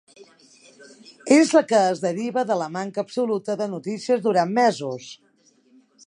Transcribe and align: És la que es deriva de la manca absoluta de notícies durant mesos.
És 1.35 1.51
la 1.57 1.61
que 1.71 1.81
es 1.89 2.01
deriva 2.05 2.43
de 2.51 2.57
la 2.61 2.69
manca 2.77 3.01
absoluta 3.03 3.59
de 3.59 3.67
notícies 3.75 4.25
durant 4.27 4.55
mesos. 4.57 5.11